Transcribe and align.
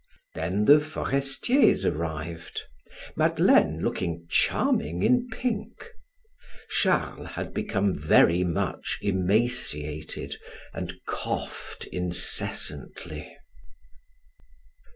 Then 0.33 0.65
the 0.65 0.79
Forestiers 0.79 1.85
arrived, 1.85 2.63
Madeleine 3.15 3.83
looking 3.83 4.25
charming 4.31 5.03
in 5.03 5.27
pink. 5.29 5.91
Charles 6.71 7.27
had 7.33 7.53
become 7.53 7.95
very 7.95 8.43
much 8.43 8.97
emaciated 9.03 10.37
and 10.73 10.91
coughed 11.05 11.85
incessantly. 11.91 13.37